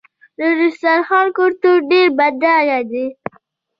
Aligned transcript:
د 0.37 0.39
دسترخوان 0.59 1.27
کلتور 1.37 1.77
ډېر 1.91 2.07
بډایه 2.17 2.79
دی. 2.91 3.05